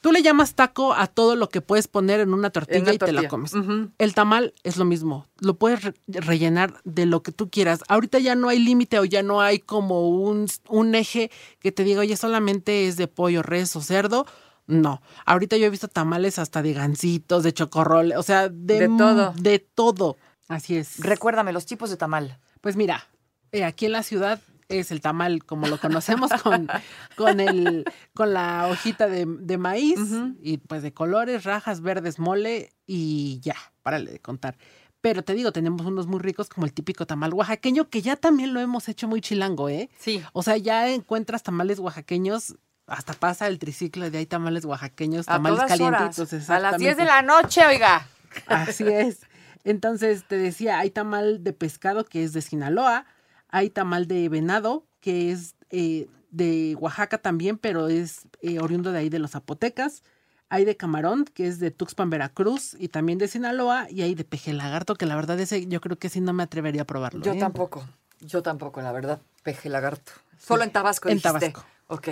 Tú 0.00 0.12
le 0.12 0.22
llamas 0.22 0.54
taco 0.54 0.94
a 0.94 1.06
todo 1.08 1.34
lo 1.34 1.48
que 1.48 1.60
puedes 1.62 1.88
poner 1.88 2.20
en 2.20 2.32
una 2.32 2.50
tortilla 2.50 2.78
En 2.78 2.82
una 2.84 2.94
y 2.94 2.98
te 2.98 3.12
la 3.12 3.28
comes. 3.28 3.52
El 3.98 4.14
tamal 4.14 4.54
es 4.62 4.76
lo 4.76 4.84
mismo. 4.84 5.26
Lo 5.40 5.54
puedes 5.54 5.82
re- 5.82 5.94
rellenar 6.06 6.74
de 6.84 7.06
lo 7.06 7.22
que 7.22 7.32
tú 7.32 7.50
quieras. 7.50 7.80
Ahorita 7.88 8.18
ya 8.20 8.34
no 8.36 8.48
hay 8.48 8.58
límite 8.60 8.98
o 9.00 9.04
ya 9.04 9.22
no 9.24 9.40
hay 9.40 9.58
como 9.58 10.08
un, 10.10 10.46
un 10.68 10.94
eje 10.94 11.30
que 11.60 11.72
te 11.72 11.82
diga, 11.82 12.00
oye, 12.02 12.16
solamente 12.16 12.86
es 12.86 12.96
de 12.96 13.08
pollo, 13.08 13.42
res 13.42 13.74
o 13.74 13.80
cerdo. 13.80 14.26
No. 14.68 15.00
Ahorita 15.24 15.56
yo 15.56 15.66
he 15.66 15.70
visto 15.70 15.88
tamales 15.88 16.38
hasta 16.38 16.62
de 16.62 16.72
gancitos, 16.72 17.42
de 17.42 17.52
chocorrol, 17.52 18.12
o 18.16 18.22
sea, 18.22 18.48
de, 18.48 18.80
De 18.80 18.88
todo. 18.88 19.34
De 19.38 19.58
todo. 19.58 20.16
Así 20.48 20.76
es. 20.76 20.98
Recuérdame 21.00 21.52
los 21.52 21.66
tipos 21.66 21.90
de 21.90 21.96
tamal. 21.96 22.38
Pues 22.60 22.76
mira, 22.76 23.06
eh, 23.52 23.64
aquí 23.64 23.86
en 23.86 23.92
la 23.92 24.02
ciudad 24.02 24.40
es 24.68 24.90
el 24.90 25.00
tamal 25.00 25.44
como 25.44 25.68
lo 25.68 25.78
conocemos 25.78 26.30
con, 26.42 26.68
con, 27.16 27.40
el, 27.40 27.84
con 28.14 28.32
la 28.32 28.66
hojita 28.68 29.06
de, 29.06 29.24
de 29.26 29.58
maíz 29.58 29.98
y 30.40 30.58
pues 30.58 30.82
de 30.82 30.92
colores, 30.92 31.44
rajas, 31.44 31.80
verdes, 31.80 32.18
mole 32.18 32.72
y 32.86 33.40
ya, 33.40 33.56
párale 33.82 34.12
de 34.12 34.18
contar. 34.18 34.56
Pero 35.00 35.22
te 35.22 35.34
digo, 35.34 35.52
tenemos 35.52 35.86
unos 35.86 36.06
muy 36.08 36.18
ricos 36.18 36.48
como 36.48 36.66
el 36.66 36.72
típico 36.72 37.06
tamal 37.06 37.32
oaxaqueño 37.32 37.88
que 37.90 38.02
ya 38.02 38.16
también 38.16 38.54
lo 38.54 38.60
hemos 38.60 38.88
hecho 38.88 39.06
muy 39.06 39.20
chilango, 39.20 39.68
¿eh? 39.68 39.88
Sí. 39.98 40.22
O 40.32 40.42
sea, 40.42 40.56
ya 40.56 40.88
encuentras 40.88 41.42
tamales 41.44 41.78
oaxaqueños 41.78 42.56
hasta 42.88 43.12
pasa 43.14 43.46
el 43.48 43.58
triciclo 43.58 44.10
de 44.10 44.18
hay 44.18 44.26
tamales 44.26 44.64
oaxaqueños, 44.64 45.28
A 45.28 45.34
tamales 45.34 45.58
todas 45.58 45.70
calientitos. 45.78 46.32
horas. 46.32 46.50
A 46.50 46.58
las 46.58 46.78
10 46.78 46.96
de 46.96 47.04
la 47.04 47.22
noche, 47.22 47.64
oiga. 47.66 48.06
Así 48.46 48.84
es. 48.84 49.20
Entonces 49.66 50.24
te 50.28 50.38
decía, 50.38 50.78
hay 50.78 50.90
tamal 50.90 51.42
de 51.42 51.52
pescado 51.52 52.04
que 52.04 52.22
es 52.22 52.32
de 52.32 52.40
Sinaloa, 52.40 53.04
hay 53.48 53.68
tamal 53.68 54.06
de 54.06 54.28
venado 54.28 54.86
que 55.00 55.32
es 55.32 55.56
eh, 55.70 56.06
de 56.30 56.76
Oaxaca 56.78 57.18
también, 57.18 57.58
pero 57.58 57.88
es 57.88 58.28
eh, 58.42 58.60
oriundo 58.60 58.92
de 58.92 59.00
ahí 59.00 59.08
de 59.08 59.18
los 59.18 59.32
zapotecas. 59.32 60.04
Hay 60.48 60.64
de 60.64 60.76
camarón, 60.76 61.24
que 61.24 61.48
es 61.48 61.58
de 61.58 61.72
Tuxpan, 61.72 62.10
Veracruz, 62.10 62.76
y 62.78 62.86
también 62.88 63.18
de 63.18 63.26
Sinaloa, 63.26 63.90
y 63.90 64.02
hay 64.02 64.14
de 64.14 64.22
peje 64.22 64.52
lagarto, 64.52 64.94
que 64.94 65.04
la 65.04 65.16
verdad 65.16 65.40
ese 65.40 65.66
yo 65.66 65.80
creo 65.80 65.98
que 65.98 66.08
sí 66.08 66.20
no 66.20 66.32
me 66.32 66.44
atrevería 66.44 66.82
a 66.82 66.84
probarlo. 66.84 67.24
Yo 67.24 67.32
¿eh? 67.32 67.38
tampoco. 67.38 67.84
Yo 68.20 68.44
tampoco, 68.44 68.80
la 68.80 68.92
verdad. 68.92 69.20
Peje 69.42 69.68
lagarto. 69.68 70.12
Solo 70.38 70.62
en 70.62 70.70
Tabasco, 70.70 71.08
En 71.08 71.16
dijiste. 71.16 71.50
Tabasco. 71.50 71.64
Ok. 71.88 72.08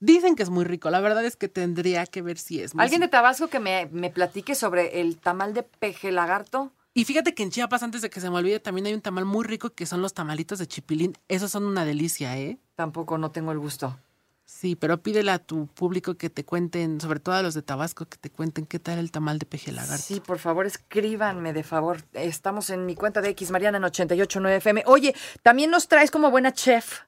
Dicen 0.00 0.36
que 0.36 0.42
es 0.42 0.50
muy 0.50 0.64
rico, 0.64 0.90
la 0.90 1.00
verdad 1.00 1.24
es 1.24 1.36
que 1.36 1.48
tendría 1.48 2.04
que 2.04 2.20
ver 2.20 2.36
si 2.36 2.60
es. 2.60 2.74
muy- 2.74 2.82
¿Alguien 2.84 3.00
de 3.00 3.08
Tabasco 3.08 3.48
que 3.48 3.60
me, 3.60 3.88
me 3.90 4.10
platique 4.10 4.54
sobre 4.54 5.00
el 5.00 5.16
tamal 5.16 5.54
de 5.54 5.62
peje 5.62 6.12
lagarto? 6.12 6.70
Y 6.98 7.04
fíjate 7.04 7.32
que 7.32 7.44
en 7.44 7.50
Chiapas, 7.50 7.84
antes 7.84 8.02
de 8.02 8.10
que 8.10 8.20
se 8.20 8.28
me 8.28 8.34
olvide, 8.38 8.58
también 8.58 8.86
hay 8.88 8.92
un 8.92 9.00
tamal 9.00 9.24
muy 9.24 9.44
rico 9.44 9.70
que 9.70 9.86
son 9.86 10.02
los 10.02 10.14
tamalitos 10.14 10.58
de 10.58 10.66
chipilín. 10.66 11.16
Esos 11.28 11.52
son 11.52 11.64
una 11.64 11.84
delicia, 11.84 12.36
¿eh? 12.36 12.58
Tampoco 12.74 13.18
no 13.18 13.30
tengo 13.30 13.52
el 13.52 13.60
gusto. 13.60 13.96
Sí, 14.44 14.74
pero 14.74 15.00
pídele 15.00 15.30
a 15.30 15.38
tu 15.38 15.68
público 15.68 16.16
que 16.16 16.28
te 16.28 16.44
cuenten, 16.44 17.00
sobre 17.00 17.20
todo 17.20 17.36
a 17.36 17.42
los 17.42 17.54
de 17.54 17.62
Tabasco, 17.62 18.06
que 18.06 18.16
te 18.18 18.30
cuenten 18.30 18.66
qué 18.66 18.80
tal 18.80 18.98
el 18.98 19.12
tamal 19.12 19.38
de 19.38 19.46
peje 19.46 19.70
lagarto. 19.70 20.02
Sí, 20.02 20.18
por 20.18 20.40
favor, 20.40 20.66
escríbanme, 20.66 21.52
de 21.52 21.62
favor. 21.62 22.02
Estamos 22.14 22.68
en 22.70 22.84
mi 22.84 22.96
cuenta 22.96 23.20
de 23.20 23.28
X 23.28 23.52
Mariana 23.52 23.78
en 23.78 23.84
889 23.84 24.56
FM. 24.56 24.82
Oye, 24.86 25.14
también 25.44 25.70
nos 25.70 25.86
traes 25.86 26.10
como 26.10 26.32
buena 26.32 26.52
chef, 26.52 27.02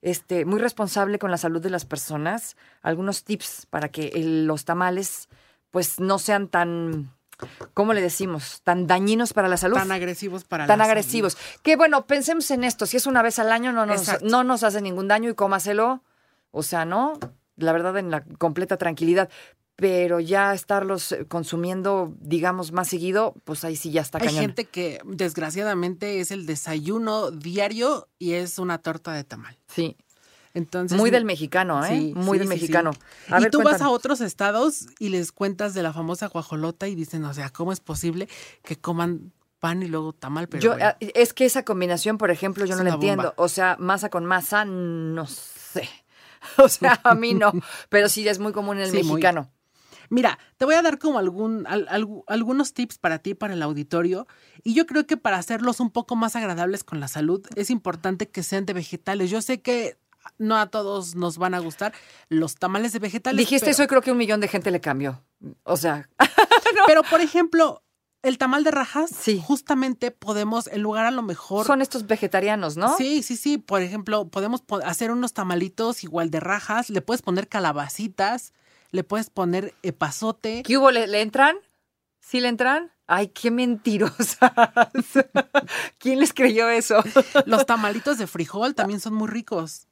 este, 0.00 0.46
muy 0.46 0.58
responsable 0.58 1.18
con 1.18 1.30
la 1.30 1.36
salud 1.36 1.60
de 1.60 1.68
las 1.68 1.84
personas, 1.84 2.56
algunos 2.80 3.24
tips 3.24 3.66
para 3.68 3.90
que 3.90 4.06
el- 4.14 4.46
los 4.46 4.64
tamales, 4.64 5.28
pues, 5.70 6.00
no 6.00 6.18
sean 6.18 6.48
tan, 6.48 7.12
¿cómo 7.74 7.92
le 7.92 8.00
decimos? 8.00 8.60
Tan 8.64 8.86
dañinos 8.86 9.32
para 9.32 9.48
la 9.48 9.56
salud. 9.56 9.76
Tan 9.76 9.92
agresivos 9.92 10.44
para 10.44 10.66
tan 10.66 10.78
la 10.78 10.84
agresivos. 10.84 11.36
Que 11.62 11.76
bueno, 11.76 12.06
pensemos 12.06 12.50
en 12.50 12.64
esto. 12.64 12.86
Si 12.86 12.96
es 12.96 13.06
una 13.06 13.22
vez 13.22 13.38
al 13.38 13.52
año, 13.52 13.72
no 13.72 13.86
nos, 13.86 14.00
Exacto. 14.00 14.26
no 14.28 14.44
nos 14.44 14.62
hace 14.62 14.80
ningún 14.80 15.08
daño 15.08 15.30
y 15.30 15.34
cómaselo. 15.34 16.02
O 16.50 16.62
sea, 16.62 16.84
¿no? 16.84 17.18
La 17.56 17.72
verdad, 17.72 17.96
en 17.98 18.10
la 18.10 18.22
completa 18.38 18.76
tranquilidad. 18.76 19.28
Pero 19.76 20.20
ya 20.20 20.54
estarlos 20.54 21.10
eh, 21.10 21.26
consumiendo, 21.26 22.14
digamos, 22.20 22.70
más 22.70 22.86
seguido, 22.86 23.34
pues 23.42 23.64
ahí 23.64 23.74
sí 23.74 23.90
ya 23.90 24.02
está 24.02 24.18
Hay 24.18 24.26
cañón. 24.26 24.42
gente 24.42 24.66
que 24.66 25.00
desgraciadamente 25.04 26.20
es 26.20 26.30
el 26.30 26.46
desayuno 26.46 27.32
diario 27.32 28.08
y 28.20 28.34
es 28.34 28.60
una 28.60 28.78
torta 28.78 29.12
de 29.12 29.24
tamal. 29.24 29.58
Sí. 29.66 29.96
Entonces, 30.54 30.96
Muy 30.96 31.10
del 31.10 31.24
mexicano, 31.24 31.84
¿eh? 31.84 31.88
Sí, 31.88 32.12
Muy 32.14 32.36
sí, 32.36 32.38
del 32.38 32.48
sí, 32.48 32.54
mexicano. 32.54 32.92
A 33.28 33.38
y 33.38 33.42
ver, 33.42 33.50
tú 33.50 33.62
vas 33.62 33.82
a 33.82 33.90
otros 33.90 34.20
estados 34.20 34.86
y 35.00 35.08
les 35.08 35.32
cuentas 35.32 35.74
de 35.74 35.82
la 35.82 35.92
famosa 35.92 36.28
guajolota 36.28 36.86
y 36.88 36.94
dicen, 36.94 37.24
o 37.24 37.34
sea, 37.34 37.50
¿cómo 37.50 37.72
es 37.72 37.80
posible 37.80 38.28
que 38.62 38.76
coman 38.76 39.32
pan 39.58 39.82
y 39.82 39.88
luego 39.88 40.12
tamal? 40.12 40.48
Pero 40.48 40.62
Yo, 40.62 40.70
bueno. 40.70 40.86
ah, 40.86 40.96
es 41.00 41.34
que 41.34 41.44
esa 41.44 41.64
combinación, 41.64 42.18
por 42.18 42.30
ejemplo, 42.30 42.64
yo 42.66 42.74
Es 42.74 42.78
no 42.78 42.84
la 42.84 42.94
entiendo. 42.94 43.22
bomba. 43.24 43.34
O 43.36 43.48
sea, 43.48 43.76
masa 43.80 44.10
con 44.10 44.24
masa, 44.24 44.64
no 44.64 45.26
sé. 45.26 45.88
O 46.58 46.68
sea, 46.68 47.00
a 47.04 47.14
mí 47.14 47.32
no. 47.34 47.52
Pero 47.88 48.08
sí 48.10 48.28
es 48.28 48.38
muy 48.38 48.52
común 48.52 48.76
en 48.78 48.84
el 48.84 48.92
muy. 48.92 49.02
mexicano. 49.02 49.50
Mira, 50.10 50.38
te 50.58 50.66
voy 50.66 50.74
a 50.74 50.82
dar 50.82 50.98
como 50.98 51.18
algún, 51.18 51.66
al- 51.66 51.88
algu- 51.88 52.22
algunos 52.26 52.74
tips 52.74 52.98
para 52.98 53.18
ti, 53.20 53.32
para 53.34 53.54
el 53.54 53.62
auditorio. 53.62 54.26
Y 54.62 54.74
yo 54.74 54.84
creo 54.84 55.06
que 55.06 55.16
para 55.16 55.38
hacerlos 55.38 55.80
un 55.80 55.90
poco 55.90 56.14
más 56.16 56.36
agradables 56.36 56.84
con 56.84 57.00
la 57.00 57.08
salud, 57.08 57.44
es 57.56 57.70
importante 57.70 58.28
que 58.28 58.42
sean 58.42 58.66
de 58.66 58.74
vegetales. 58.74 59.30
Yo 59.30 59.40
sé 59.40 59.62
que 59.62 59.96
no 60.38 60.56
a 60.56 60.66
todos 60.66 61.14
nos 61.14 61.38
van 61.38 61.54
a 61.54 61.58
gustar 61.58 61.92
los 62.28 62.54
tamales 62.56 62.92
de 62.92 62.98
vegetales. 62.98 63.38
Dijiste 63.38 63.66
pero, 63.66 63.72
eso 63.72 63.82
y 63.82 63.86
creo 63.86 64.02
que 64.02 64.10
un 64.12 64.18
millón 64.18 64.40
de 64.40 64.48
gente 64.48 64.70
le 64.70 64.80
cambió. 64.80 65.22
O 65.64 65.76
sea, 65.76 66.08
Pero, 66.86 67.02
por 67.04 67.20
ejemplo, 67.20 67.82
el 68.22 68.38
tamal 68.38 68.64
de 68.64 68.70
rajas, 68.70 69.10
Sí. 69.10 69.40
justamente 69.44 70.10
podemos, 70.10 70.66
en 70.68 70.82
lugar 70.82 71.06
a 71.06 71.10
lo 71.10 71.22
mejor. 71.22 71.66
son 71.66 71.82
estos 71.82 72.06
vegetarianos, 72.06 72.76
¿no? 72.76 72.96
Sí, 72.96 73.22
sí, 73.22 73.36
sí. 73.36 73.58
Por 73.58 73.82
ejemplo, 73.82 74.28
podemos 74.28 74.62
po- 74.62 74.80
hacer 74.84 75.10
unos 75.10 75.34
tamalitos 75.34 76.02
igual 76.04 76.30
de 76.30 76.40
rajas. 76.40 76.90
Le 76.90 77.00
puedes 77.02 77.22
poner 77.22 77.48
calabacitas, 77.48 78.52
le 78.90 79.04
puedes 79.04 79.28
poner 79.30 79.74
epazote. 79.82 80.62
¿Qué 80.62 80.78
hubo? 80.78 80.90
¿Le, 80.90 81.06
le 81.06 81.20
entran? 81.20 81.56
¿Sí 82.20 82.40
le 82.40 82.48
entran? 82.48 82.90
Ay, 83.06 83.28
qué 83.28 83.50
mentirosas. 83.50 84.38
¿Quién 85.98 86.20
les 86.20 86.32
creyó 86.32 86.68
eso? 86.70 87.02
Los 87.46 87.66
tamalitos 87.66 88.18
de 88.18 88.26
frijol 88.26 88.74
también 88.74 89.00
son 89.00 89.14
muy 89.14 89.28
ricos. 89.28 89.86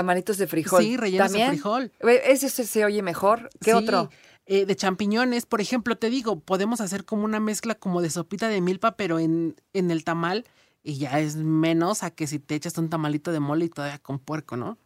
Tamalitos 0.00 0.36
de 0.38 0.46
frijol. 0.46 0.82
Sí, 0.82 0.96
rellenos 0.96 1.32
de 1.32 1.46
frijol. 1.48 1.92
Ese 2.24 2.48
se, 2.50 2.66
se 2.66 2.84
oye 2.84 3.02
mejor. 3.02 3.48
¿Qué 3.60 3.70
Sí, 3.72 3.76
otro? 3.76 4.10
eh, 4.46 4.66
de 4.66 4.76
champiñones, 4.76 5.46
por 5.46 5.60
ejemplo, 5.60 5.96
te 5.96 6.10
digo, 6.10 6.38
podemos 6.40 6.80
hacer 6.80 7.04
como 7.04 7.24
una 7.24 7.40
mezcla 7.40 7.74
como 7.74 8.02
de 8.02 8.10
sopita 8.10 8.48
de 8.48 8.60
milpa, 8.60 8.96
pero 8.96 9.18
en, 9.18 9.56
en 9.72 9.90
el 9.90 10.04
tamal, 10.04 10.44
y 10.82 10.98
ya 10.98 11.18
es 11.18 11.36
menos 11.36 12.02
a 12.02 12.10
que 12.10 12.26
si 12.26 12.38
te 12.38 12.54
echas 12.54 12.76
un 12.78 12.88
tamalito 12.90 13.32
de 13.32 13.40
mole 13.40 13.64
y 13.64 13.68
todavía 13.70 13.98
con 13.98 14.18
puerco, 14.18 14.56
¿no? 14.56 14.78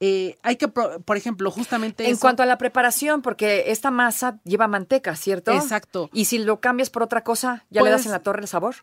Eh, 0.00 0.36
hay 0.42 0.56
que, 0.56 0.68
por 0.68 1.16
ejemplo, 1.16 1.50
justamente 1.50 2.04
En 2.06 2.12
eso- 2.12 2.20
cuanto 2.20 2.42
a 2.42 2.46
la 2.46 2.58
preparación, 2.58 3.22
porque 3.22 3.64
esta 3.72 3.90
masa 3.90 4.40
lleva 4.44 4.66
manteca, 4.68 5.14
¿cierto? 5.16 5.52
Exacto. 5.52 6.08
Y 6.12 6.24
si 6.24 6.38
lo 6.38 6.60
cambias 6.60 6.90
por 6.90 7.02
otra 7.02 7.22
cosa, 7.24 7.66
¿ya 7.70 7.82
le 7.82 7.90
das 7.90 8.06
en 8.06 8.12
la 8.12 8.20
torre 8.22 8.40
el 8.42 8.48
sabor? 8.48 8.76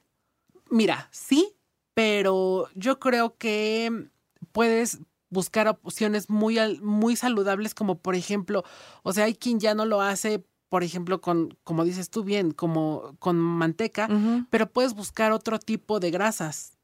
Mira, 0.69 1.07
sí, 1.11 1.55
pero 1.93 2.67
yo 2.75 2.99
creo 2.99 3.35
que 3.37 4.07
puedes 4.51 4.99
buscar 5.29 5.67
opciones 5.67 6.29
muy, 6.29 6.57
muy 6.81 7.15
saludables, 7.15 7.73
como 7.73 7.99
por 7.99 8.15
ejemplo, 8.15 8.63
o 9.03 9.13
sea, 9.13 9.25
hay 9.25 9.35
quien 9.35 9.59
ya 9.59 9.73
no 9.75 9.85
lo 9.85 10.01
hace, 10.01 10.43
por 10.69 10.83
ejemplo, 10.83 11.21
con, 11.21 11.57
como 11.63 11.83
dices 11.83 12.09
tú 12.09 12.23
bien, 12.23 12.51
como 12.51 13.15
con 13.19 13.37
manteca, 13.37 14.07
pero 14.49 14.69
puedes 14.69 14.93
buscar 14.93 15.31
otro 15.31 15.59
tipo 15.59 15.99
de 15.99 16.11
grasas. 16.11 16.77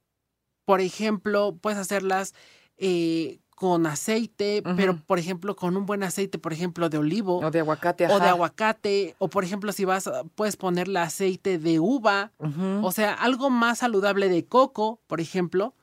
Por 0.66 0.82
ejemplo, 0.82 1.56
puedes 1.62 1.78
hacerlas 1.78 2.34
eh, 2.78 3.40
con 3.56 3.86
aceite, 3.86 4.64
pero 4.76 4.98
por 4.98 5.18
ejemplo, 5.18 5.56
con 5.56 5.78
un 5.78 5.86
buen 5.86 6.04
aceite, 6.04 6.38
por 6.38 6.52
ejemplo, 6.52 6.90
de 6.90 6.98
olivo 6.98 7.38
O 7.38 7.52
de 7.52 7.60
aguacate, 7.60 8.08
o 8.08 8.20
de 8.20 8.28
aguacate, 8.28 9.16
o 9.18 9.30
por 9.30 9.44
ejemplo, 9.44 9.72
si 9.72 9.86
vas, 9.86 10.10
puedes 10.36 10.58
ponerle 10.58 11.00
aceite 11.00 11.58
de 11.58 11.80
uva, 11.80 12.32
o 12.82 12.92
sea, 12.92 13.14
algo 13.14 13.50
más 13.50 13.80
saludable 13.80 14.30
de 14.30 14.46
coco, 14.46 15.00
por 15.08 15.22
ejemplo. 15.22 15.74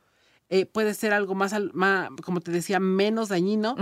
Eh, 0.52 0.66
puede 0.66 0.92
ser 0.94 1.12
algo 1.12 1.35
más, 1.35 1.52
como 2.25 2.40
te 2.40 2.50
decía, 2.50 2.78
menos 2.78 3.28
dañino. 3.28 3.75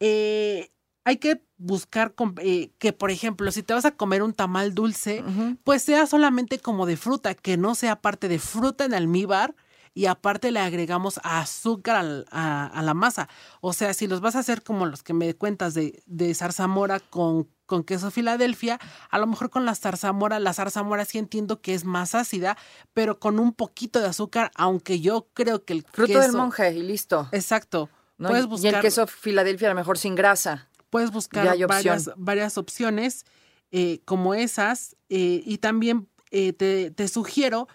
Eh, 0.00 0.70
hay 1.04 1.16
que 1.16 1.44
buscar 1.56 2.14
eh, 2.40 2.70
que, 2.78 2.92
por 2.92 3.10
ejemplo, 3.10 3.50
si 3.50 3.62
te 3.62 3.74
vas 3.74 3.84
a 3.84 3.90
comer 3.96 4.22
un 4.22 4.32
tamal 4.34 4.72
dulce, 4.74 5.24
pues 5.64 5.82
sea 5.82 6.06
solamente 6.06 6.58
como 6.60 6.86
de 6.86 6.96
fruta, 6.96 7.34
que 7.34 7.56
no 7.56 7.74
sea 7.74 8.00
parte 8.00 8.28
de 8.28 8.38
fruta 8.38 8.84
en 8.84 8.94
almíbar 8.94 9.54
y 9.94 10.06
aparte 10.06 10.50
le 10.52 10.60
agregamos 10.60 11.20
azúcar 11.24 11.96
al- 11.96 12.26
a, 12.30 12.66
a 12.66 12.82
la 12.82 12.94
masa. 12.94 13.28
O 13.60 13.72
sea, 13.72 13.92
si 13.94 14.06
los 14.06 14.20
vas 14.20 14.36
a 14.36 14.38
hacer 14.40 14.62
como 14.62 14.86
los 14.86 15.02
que 15.02 15.12
me 15.12 15.34
cuentas 15.34 15.74
de, 15.74 16.02
de 16.06 16.34
zarzamora 16.34 17.00
con, 17.00 17.48
con 17.72 17.84
queso 17.84 18.10
Filadelfia, 18.10 18.78
a 19.08 19.18
lo 19.18 19.26
mejor 19.26 19.48
con 19.48 19.64
la 19.64 19.74
zarzamora, 19.74 20.38
la 20.38 20.52
zarzamora 20.52 21.06
sí 21.06 21.16
entiendo 21.16 21.62
que 21.62 21.72
es 21.72 21.86
más 21.86 22.14
ácida, 22.14 22.58
pero 22.92 23.18
con 23.18 23.40
un 23.40 23.54
poquito 23.54 23.98
de 23.98 24.08
azúcar, 24.08 24.50
aunque 24.56 25.00
yo 25.00 25.28
creo 25.32 25.64
que 25.64 25.72
el 25.72 25.86
Fruto 25.90 26.20
del 26.20 26.32
monje 26.32 26.70
y 26.74 26.82
listo. 26.82 27.30
Exacto. 27.32 27.88
¿no? 28.18 28.28
Puedes 28.28 28.44
buscar 28.44 28.74
Y 28.74 28.76
el 28.76 28.82
queso 28.82 29.06
Filadelfia 29.06 29.68
a 29.68 29.70
lo 29.70 29.74
mejor 29.74 29.96
sin 29.96 30.14
grasa. 30.14 30.68
puedes 30.90 31.10
buscar 31.12 31.48
hay 31.48 31.64
opción. 31.64 31.98
varias, 32.18 32.58
opciones 32.58 33.24
eh, 33.70 34.00
como 34.04 34.34
esas 34.34 34.94
eh, 35.08 35.42
y 35.42 35.56
también 35.56 36.08
eh, 36.30 36.52
te, 36.52 36.90
te 36.90 37.08
sugiero 37.08 37.68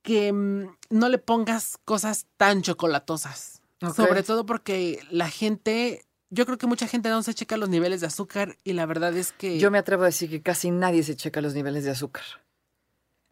que 0.00 0.32
mm, 0.32 0.76
no 0.88 1.10
le 1.10 1.18
pongas 1.18 1.76
cosas 1.84 2.24
tan 2.38 2.62
chocolatosas. 2.62 3.60
Sobre 3.94 4.22
todo 4.22 4.46
porque 4.46 5.00
la 5.10 5.28
gente, 5.28 6.05
yo 6.30 6.44
creo 6.46 6.58
que 6.58 6.66
mucha 6.66 6.86
gente 6.88 7.08
no 7.08 7.22
se 7.22 7.34
checa 7.34 7.56
los 7.56 7.68
niveles 7.68 8.00
de 8.00 8.08
azúcar 8.08 8.56
y 8.64 8.72
la 8.72 8.86
verdad 8.86 9.16
es 9.16 9.32
que 9.32 9.58
Yo 9.58 9.70
me 9.70 9.78
atrevo 9.78 10.02
a 10.02 10.06
decir 10.06 10.28
que 10.30 10.42
casi 10.42 10.70
nadie 10.70 11.02
se 11.02 11.16
checa 11.16 11.40
los 11.40 11.54
niveles 11.54 11.84
de 11.84 11.90
azúcar. 11.90 12.24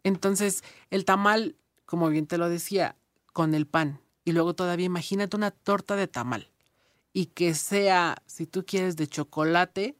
entonces 0.03 0.63
el 0.89 1.05
tamal, 1.05 1.55
como 1.85 2.09
bien 2.09 2.27
te 2.27 2.37
lo 2.37 2.49
decía, 2.49 2.95
con 3.33 3.53
el 3.55 3.67
pan 3.67 3.99
y 4.23 4.31
luego 4.31 4.53
todavía 4.55 4.85
imagínate 4.85 5.35
una 5.35 5.51
torta 5.51 5.95
de 5.95 6.07
tamal 6.07 6.49
y 7.13 7.27
que 7.27 7.53
sea, 7.53 8.17
si 8.25 8.45
tú 8.45 8.65
quieres, 8.65 8.95
de 8.97 9.07
chocolate, 9.07 9.97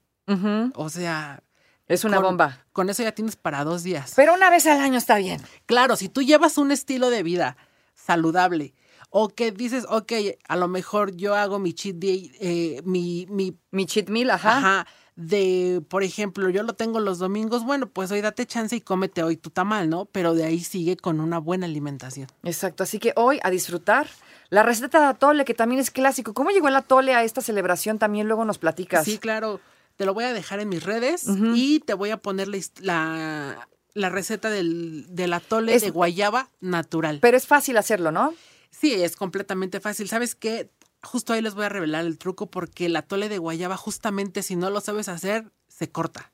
o 0.76 0.90
sea, 0.90 1.44
Es 1.88 2.04
una 2.04 2.18
con- 2.18 2.26
bomba. 2.26 2.66
Con 2.74 2.90
eso 2.90 3.04
ya 3.04 3.14
tienes 3.14 3.36
para 3.36 3.64
dos 3.64 3.84
días. 3.84 4.14
Pero 4.16 4.34
una 4.34 4.50
vez 4.50 4.66
al 4.66 4.80
año 4.82 4.98
está 4.98 5.18
bien. 5.18 5.40
Claro, 5.66 5.96
si 5.96 6.10
tú 6.10 6.24
llevas 6.24 6.58
un 6.58 6.72
estilo 6.72 7.10
de 7.10 7.24
vida 7.24 7.56
saludable 7.94 8.74
o 9.18 9.30
que 9.30 9.52
dices, 9.54 9.86
ok, 9.88 10.12
a 10.46 10.58
lo 10.58 10.68
mejor 10.68 11.16
yo 11.16 11.36
hago 11.36 11.58
mi 11.58 11.72
cheat 11.74 11.96
day, 11.96 12.32
eh, 12.42 12.82
mi, 12.84 13.26
mi 13.30 13.58
Mi 13.72 13.86
cheat 13.86 14.10
meal, 14.10 14.30
ajá. 14.30 14.58
ajá, 14.58 14.88
de, 15.16 15.82
por 15.88 16.04
ejemplo, 16.04 16.50
yo 16.50 16.64
lo 16.64 16.74
tengo 16.74 17.00
los 17.00 17.18
domingos, 17.20 17.64
bueno, 17.64 17.88
pues 17.88 18.12
hoy 18.12 18.20
date 18.20 18.46
chance 18.46 18.76
y 18.76 18.82
cómete 18.82 19.24
hoy 19.24 19.38
tu 19.38 19.50
tamal, 19.52 19.90
¿no? 19.90 20.04
Pero 20.04 20.34
de 20.34 20.44
ahí 20.44 20.60
sigue 20.62 20.98
con 20.98 21.22
una 21.22 21.38
buena 21.40 21.66
alimentación. 21.66 22.28
Exacto, 22.44 22.84
así 22.84 23.00
que 23.00 23.14
hoy 23.16 23.40
a 23.44 23.50
disfrutar. 23.50 24.10
La 24.50 24.64
receta 24.64 25.00
de 25.00 25.06
atole, 25.06 25.46
que 25.46 25.54
también 25.54 25.80
es 25.80 25.92
clásico. 25.92 26.34
¿Cómo 26.34 26.50
llegó 26.50 26.68
el 26.68 26.76
atole 26.76 27.16
a 27.16 27.24
esta 27.24 27.40
celebración? 27.40 27.98
También 27.98 28.28
luego 28.28 28.44
nos 28.44 28.58
platicas. 28.58 29.06
Sí, 29.06 29.18
claro. 29.18 29.62
Te 29.96 30.06
lo 30.06 30.14
voy 30.14 30.26
a 30.26 30.34
dejar 30.34 30.60
en 30.60 30.68
mis 30.68 30.84
redes 30.84 31.26
y 31.56 31.80
te 31.80 31.94
voy 31.94 32.10
a 32.10 32.18
poner 32.18 32.50
la, 32.50 32.60
la, 32.82 33.68
la 33.94 34.10
receta 34.10 34.50
del, 34.50 35.06
del 35.16 35.32
atole 35.32 35.74
Es- 35.74 35.84
de 35.84 35.90
guayaba 35.92 36.50
natural. 36.60 37.20
Pero 37.22 37.38
es 37.38 37.48
fácil 37.48 37.78
hacerlo, 37.78 38.12
¿no? 38.12 38.34
Sí, 38.80 38.94
es 38.94 39.16
completamente 39.16 39.80
fácil. 39.80 40.08
¿Sabes 40.10 40.36
qué? 40.36 40.70
Justo 41.04 41.34
ahí 41.34 41.42
les 41.42 41.54
voy 41.54 41.66
a 41.66 41.70
revelar 41.70 42.06
el 42.06 42.18
truco 42.18 42.50
porque 42.50 42.88
el 42.88 42.96
atole 42.96 43.30
de 43.30 43.38
guayaba, 43.38 43.78
justamente 43.78 44.42
si 44.44 44.56
no 44.56 44.70
lo 44.70 44.82
sabes 44.82 45.08
hacer, 45.08 45.52
se 45.68 45.92
corta. 45.92 46.32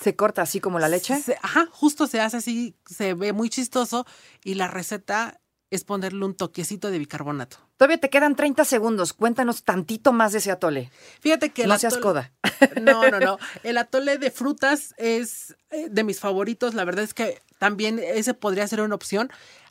Se 0.00 0.14
corta 0.16 0.42
así 0.42 0.60
como 0.60 0.78
la 0.78 0.88
leche. 0.88 1.20
Se- 1.20 1.36
ajá, 1.42 1.66
justo 1.72 2.06
se 2.06 2.20
hace 2.20 2.36
así, 2.38 2.76
se 2.86 3.14
ve 3.14 3.32
muy 3.32 3.50
chistoso 3.50 4.06
y 4.44 4.54
la 4.54 4.68
receta 4.68 5.40
es 5.70 5.84
ponerle 5.84 6.24
un 6.24 6.34
toquecito 6.34 6.90
de 6.90 6.98
bicarbonato. 6.98 7.58
Todavía 7.76 7.98
te 7.98 8.10
quedan 8.10 8.34
30 8.36 8.64
segundos. 8.64 9.12
Cuéntanos 9.12 9.62
tantito 9.64 10.12
más 10.12 10.32
de 10.32 10.38
ese 10.38 10.50
atole. 10.50 10.90
Fíjate 11.20 11.50
que 11.50 11.62
el 11.62 11.68
No 11.68 11.78
seas 11.78 11.96
coda. 11.98 12.32
No, 12.82 13.08
no, 13.10 13.20
no. 13.20 13.38
El 13.62 13.78
atole 13.78 14.18
de 14.18 14.30
frutas 14.30 14.94
es 14.98 15.56
eh, 15.70 15.88
de 15.90 16.04
mis 16.04 16.20
favoritos. 16.20 16.74
La 16.74 16.84
verdad 16.84 17.04
es 17.04 17.14
que 17.14 17.40
también 17.58 17.98
ese 17.98 18.34
podría 18.34 18.66
ser 18.68 18.80
una 18.82 18.94
opción. 18.94 19.30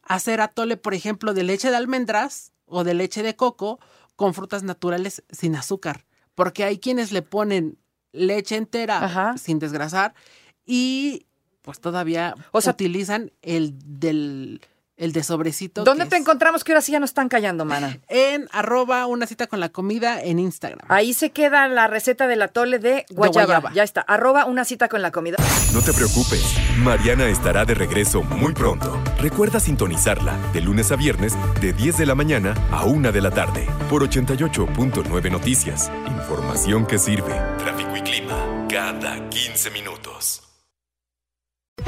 Hacer 0.10 0.42
atole, 0.42 0.75
por 0.75 0.94
ejemplo, 0.94 1.34
de 1.34 1.44
leche 1.44 1.70
de 1.70 1.78
almendras 1.78 2.51
o 2.66 2.84
de 2.84 2.94
leche 2.96 3.24
de 3.24 3.36
coco 3.38 3.80
con 4.18 4.34
frutas 4.34 4.63
naturales 4.63 5.24
sin 5.32 5.56
azúcar. 5.56 6.06
Porque 6.36 6.63
hay 6.66 6.80
quienes 6.80 7.12
le 7.13 7.22
ponen 7.22 7.78
leche 8.12 8.56
entera 8.58 9.06
Ajá. 9.06 9.38
sin 9.38 9.60
desgrasar 9.60 10.13
y 10.66 11.28
pues 11.62 11.80
todavía 11.80 12.34
O 12.51 12.60
sea- 12.60 12.74
utilizan 12.74 13.32
el 13.44 13.75
del 13.86 14.62
el 15.00 15.13
de 15.13 15.24
sobrecito. 15.24 15.84
¿Dónde 15.84 16.06
te 16.06 16.15
es 16.15 16.22
encontramos 16.22 16.63
que 16.63 16.74
ahora 16.74 16.82
sí 16.82 16.91
ya 16.91 17.00
no 17.00 17.06
están 17.06 17.29
callando, 17.29 17.65
mana? 17.65 17.98
En 18.10 18.48
arroba 18.51 19.06
una 19.08 19.25
cita 19.25 19.48
con 19.48 19.60
la 19.60 19.70
comida 19.70 20.22
en 20.22 20.39
Instagram. 20.39 20.86
Ahí 20.89 21.13
se 21.13 21.32
queda 21.32 21.68
la 21.68 21.88
receta 21.88 22.27
del 22.27 22.41
atole 22.41 22.79
de 22.79 23.06
guayaba. 23.10 23.46
guayaba. 23.46 23.74
Ya 23.74 23.84
está. 23.84 24.01
Arroba 24.01 24.46
una 24.46 24.65
cita 24.65 24.88
con 24.89 25.01
la 25.01 25.12
comida. 25.12 25.38
No 25.74 25.82
te 25.82 25.94
preocupes, 25.94 26.44
Mariana 26.79 27.27
estará 27.27 27.65
de 27.65 27.74
regreso 27.75 28.22
muy 28.24 28.53
pronto. 28.53 29.01
Recuerda 29.20 29.60
sintonizarla 29.60 30.38
de 30.53 30.62
lunes 30.62 30.91
a 30.91 30.96
viernes 30.96 31.34
de 31.62 31.74
10 31.74 31.98
de 31.98 32.06
la 32.06 32.15
mañana 32.15 32.53
a 32.72 32.86
1 32.86 33.12
de 33.12 33.22
la 33.22 33.32
tarde 33.32 33.68
por 33.89 34.08
88.9 34.08 35.32
Noticias. 35.32 35.91
Información 36.08 36.86
que 36.86 36.98
sirve. 36.98 37.34
Tráfico 37.58 37.96
y 37.96 38.01
clima 38.01 38.68
cada 38.70 39.29
15 39.29 39.72
minutos. 39.72 40.49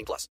18 0.00 0.04
plus. 0.06 0.28